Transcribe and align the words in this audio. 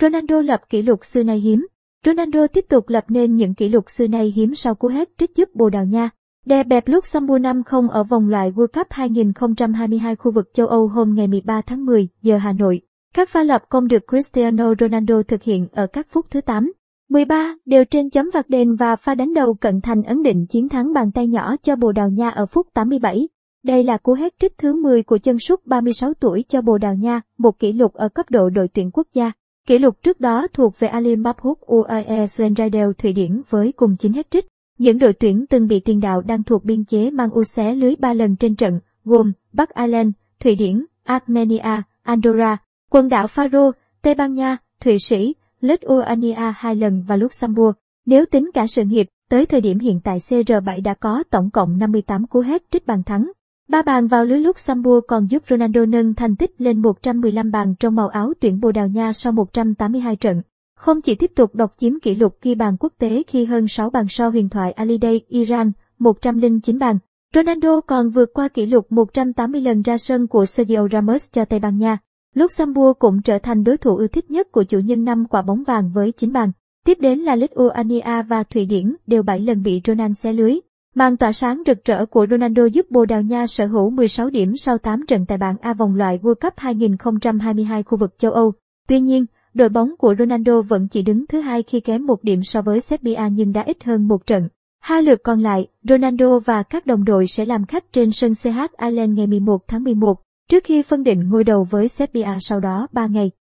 Ronaldo 0.00 0.40
lập 0.40 0.60
kỷ 0.68 0.82
lục 0.82 1.04
xưa 1.04 1.22
nay 1.22 1.38
hiếm. 1.38 1.66
Ronaldo 2.06 2.46
tiếp 2.46 2.64
tục 2.68 2.88
lập 2.88 3.04
nên 3.08 3.34
những 3.34 3.54
kỷ 3.54 3.68
lục 3.68 3.90
xưa 3.90 4.06
nay 4.06 4.32
hiếm 4.36 4.54
sau 4.54 4.74
cú 4.74 4.88
hết 4.88 5.08
trích 5.18 5.36
giúp 5.36 5.48
Bồ 5.54 5.70
Đào 5.70 5.84
Nha. 5.84 6.10
Đè 6.46 6.62
bẹp 6.62 6.88
Luxembourg 6.88 7.42
5-0 7.42 7.88
ở 7.88 8.04
vòng 8.04 8.28
loại 8.28 8.50
World 8.50 8.66
Cup 8.66 8.86
2022 8.90 10.16
khu 10.16 10.32
vực 10.32 10.50
châu 10.54 10.66
Âu 10.66 10.88
hôm 10.88 11.14
ngày 11.14 11.26
13 11.26 11.62
tháng 11.66 11.86
10 11.86 12.08
giờ 12.22 12.36
Hà 12.36 12.52
Nội. 12.52 12.80
Các 13.14 13.28
pha 13.28 13.42
lập 13.42 13.62
công 13.68 13.88
được 13.88 14.02
Cristiano 14.08 14.74
Ronaldo 14.80 15.22
thực 15.28 15.42
hiện 15.42 15.68
ở 15.72 15.86
các 15.86 16.06
phút 16.10 16.26
thứ 16.30 16.40
8, 16.40 16.72
13 17.08 17.54
đều 17.64 17.84
trên 17.84 18.10
chấm 18.10 18.30
phạt 18.30 18.48
đền 18.48 18.74
và 18.74 18.96
pha 18.96 19.14
đánh 19.14 19.34
đầu 19.34 19.54
cận 19.54 19.80
thành 19.80 20.02
ấn 20.02 20.22
định 20.22 20.46
chiến 20.46 20.68
thắng 20.68 20.92
bàn 20.92 21.12
tay 21.12 21.26
nhỏ 21.26 21.56
cho 21.62 21.76
Bồ 21.76 21.92
Đào 21.92 22.10
Nha 22.10 22.30
ở 22.30 22.46
phút 22.46 22.66
87. 22.74 23.28
Đây 23.64 23.84
là 23.84 23.96
cú 23.96 24.12
hét 24.12 24.34
trích 24.40 24.58
thứ 24.58 24.82
10 24.82 25.02
của 25.02 25.18
chân 25.18 25.38
sút 25.38 25.66
36 25.66 26.14
tuổi 26.20 26.44
cho 26.48 26.62
Bồ 26.62 26.78
Đào 26.78 26.94
Nha, 26.94 27.20
một 27.38 27.58
kỷ 27.58 27.72
lục 27.72 27.94
ở 27.94 28.08
cấp 28.08 28.30
độ 28.30 28.50
đội 28.50 28.68
tuyển 28.68 28.90
quốc 28.90 29.06
gia. 29.14 29.32
Kỷ 29.70 29.78
lục 29.78 30.02
trước 30.02 30.20
đó 30.20 30.46
thuộc 30.52 30.78
về 30.78 30.88
Ali 30.88 31.16
Mabhut 31.16 31.60
UAE 31.60 32.24
Swenradel 32.26 32.92
Thụy 32.92 33.12
Điển 33.12 33.42
với 33.50 33.72
cùng 33.72 33.96
9 33.96 34.12
hết 34.12 34.30
trích. 34.30 34.46
Những 34.78 34.98
đội 34.98 35.12
tuyển 35.12 35.46
từng 35.50 35.66
bị 35.66 35.80
tiền 35.80 36.00
đạo 36.00 36.22
đang 36.22 36.42
thuộc 36.42 36.64
biên 36.64 36.84
chế 36.84 37.10
mang 37.10 37.30
u 37.30 37.44
xé 37.44 37.74
lưới 37.74 37.96
3 37.96 38.14
lần 38.14 38.36
trên 38.36 38.56
trận, 38.56 38.80
gồm 39.04 39.32
Bắc 39.52 39.74
Ireland, 39.74 40.10
Thụy 40.40 40.54
Điển, 40.54 40.84
Armenia, 41.04 41.82
Andorra, 42.02 42.56
quần 42.90 43.08
đảo 43.08 43.26
Faroe, 43.26 43.72
Tây 44.02 44.14
Ban 44.14 44.34
Nha, 44.34 44.56
Thụy 44.80 44.98
Sĩ, 44.98 45.34
Lithuania 45.60 46.52
hai 46.56 46.74
lần 46.74 47.02
và 47.06 47.16
Luxembourg. 47.16 47.76
Nếu 48.06 48.24
tính 48.26 48.50
cả 48.54 48.66
sự 48.66 48.82
nghiệp, 48.84 49.06
tới 49.28 49.46
thời 49.46 49.60
điểm 49.60 49.78
hiện 49.78 50.00
tại 50.04 50.18
CR7 50.18 50.82
đã 50.82 50.94
có 50.94 51.22
tổng 51.30 51.50
cộng 51.50 51.78
58 51.78 52.26
cú 52.26 52.40
hết 52.40 52.62
trích 52.70 52.86
bàn 52.86 53.02
thắng. 53.02 53.30
Ba 53.70 53.82
bàn 53.82 54.06
vào 54.06 54.24
lưới 54.24 54.40
Luxembourg 54.40 55.06
còn 55.08 55.26
giúp 55.26 55.42
Ronaldo 55.50 55.84
nâng 55.84 56.14
thành 56.14 56.36
tích 56.36 56.54
lên 56.58 56.82
115 56.82 57.50
bàn 57.50 57.74
trong 57.80 57.94
màu 57.94 58.08
áo 58.08 58.32
tuyển 58.40 58.60
Bồ 58.60 58.72
Đào 58.72 58.88
Nha 58.88 59.12
sau 59.12 59.32
182 59.32 60.16
trận. 60.16 60.42
Không 60.76 61.00
chỉ 61.00 61.14
tiếp 61.14 61.30
tục 61.36 61.54
độc 61.54 61.74
chiếm 61.78 62.00
kỷ 62.02 62.14
lục 62.14 62.38
ghi 62.42 62.54
bàn 62.54 62.76
quốc 62.80 62.92
tế 62.98 63.22
khi 63.26 63.44
hơn 63.44 63.68
6 63.68 63.90
bàn 63.90 64.06
sau 64.08 64.30
huyền 64.30 64.48
thoại 64.48 64.72
Aliday 64.72 65.20
Iran, 65.28 65.72
109 65.98 66.78
bàn. 66.78 66.98
Ronaldo 67.34 67.80
còn 67.80 68.10
vượt 68.10 68.30
qua 68.34 68.48
kỷ 68.48 68.66
lục 68.66 68.92
180 68.92 69.60
lần 69.60 69.82
ra 69.82 69.98
sân 69.98 70.26
của 70.26 70.46
Sergio 70.46 70.88
Ramos 70.92 71.32
cho 71.32 71.44
Tây 71.44 71.60
Ban 71.60 71.78
Nha. 71.78 71.98
Luxembourg 72.34 72.98
cũng 72.98 73.22
trở 73.22 73.38
thành 73.38 73.64
đối 73.64 73.76
thủ 73.76 73.96
ưa 73.96 74.06
thích 74.06 74.30
nhất 74.30 74.52
của 74.52 74.62
chủ 74.62 74.78
nhân 74.78 75.04
năm 75.04 75.24
quả 75.24 75.42
bóng 75.42 75.62
vàng 75.64 75.90
với 75.94 76.12
9 76.12 76.32
bàn. 76.32 76.52
Tiếp 76.86 76.98
đến 77.00 77.18
là 77.18 77.36
Lithuania 77.36 78.22
và 78.28 78.42
Thụy 78.42 78.66
Điển 78.66 78.96
đều 79.06 79.22
7 79.22 79.40
lần 79.40 79.62
bị 79.62 79.80
Ronaldo 79.86 80.14
xé 80.14 80.32
lưới. 80.32 80.60
Màn 80.94 81.16
tỏa 81.16 81.32
sáng 81.32 81.62
rực 81.66 81.84
rỡ 81.84 82.06
của 82.06 82.26
Ronaldo 82.30 82.64
giúp 82.64 82.86
Bồ 82.90 83.04
Đào 83.04 83.22
Nha 83.22 83.46
sở 83.46 83.66
hữu 83.66 83.90
16 83.90 84.30
điểm 84.30 84.56
sau 84.56 84.78
8 84.78 85.06
trận 85.06 85.26
tại 85.26 85.38
bảng 85.38 85.56
A 85.60 85.74
vòng 85.74 85.94
loại 85.94 86.18
World 86.22 86.34
Cup 86.34 86.52
2022 86.56 87.82
khu 87.82 87.98
vực 87.98 88.18
châu 88.18 88.32
Âu. 88.32 88.52
Tuy 88.88 89.00
nhiên, 89.00 89.26
đội 89.54 89.68
bóng 89.68 89.96
của 89.98 90.14
Ronaldo 90.18 90.62
vẫn 90.62 90.88
chỉ 90.88 91.02
đứng 91.02 91.26
thứ 91.26 91.40
hai 91.40 91.62
khi 91.62 91.80
kém 91.80 92.06
một 92.06 92.24
điểm 92.24 92.42
so 92.42 92.62
với 92.62 92.80
Serbia 92.80 93.20
nhưng 93.32 93.52
đã 93.52 93.62
ít 93.62 93.84
hơn 93.84 94.08
một 94.08 94.26
trận. 94.26 94.48
Hai 94.80 95.02
lượt 95.02 95.20
còn 95.22 95.40
lại, 95.40 95.66
Ronaldo 95.88 96.38
và 96.38 96.62
các 96.62 96.86
đồng 96.86 97.04
đội 97.04 97.26
sẽ 97.26 97.44
làm 97.44 97.66
khách 97.66 97.92
trên 97.92 98.12
sân 98.12 98.32
CH 98.34 98.82
Island 98.84 99.18
ngày 99.18 99.26
11 99.26 99.68
tháng 99.68 99.84
11, 99.84 100.14
trước 100.50 100.64
khi 100.64 100.82
phân 100.82 101.02
định 101.02 101.28
ngôi 101.28 101.44
đầu 101.44 101.66
với 101.70 101.88
Serbia 101.88 102.38
sau 102.40 102.60
đó 102.60 102.88
3 102.92 103.06
ngày. 103.06 103.30